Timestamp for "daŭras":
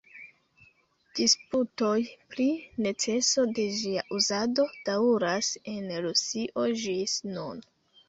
4.91-5.55